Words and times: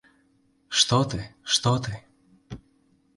Што 0.79 0.97
ты, 1.11 1.19
што 1.57 1.73
ты. 1.89 1.93